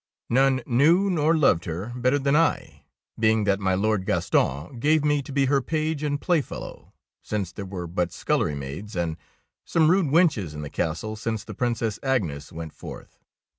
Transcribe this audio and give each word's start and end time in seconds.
None 0.31 0.63
knew 0.65 1.11
nor 1.11 1.37
loved 1.37 1.65
her 1.65 1.93
better 1.95 2.17
than 2.17 2.35
I, 2.35 2.85
being 3.19 3.43
that 3.43 3.59
my 3.59 3.75
Lord 3.75 4.07
Gaston 4.07 4.79
gave 4.79 5.05
me 5.05 5.21
to 5.21 5.31
be 5.31 5.45
her 5.45 5.61
page 5.61 6.01
and 6.01 6.19
playfellow, 6.19 6.91
since 7.21 7.51
there 7.51 7.67
were 7.67 7.85
but 7.85 8.11
scullery 8.11 8.55
maids 8.55 8.95
and 8.95 9.15
some 9.63 9.91
rude 9.91 10.07
wenches 10.07 10.55
in 10.55 10.63
the 10.63 10.71
castle 10.71 11.15
since 11.15 11.43
the 11.43 11.53
Princess 11.53 11.99
Agnes 12.01 12.51
went 12.51 12.73
forth. 12.73 13.19